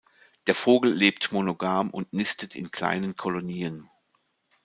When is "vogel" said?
0.55-0.91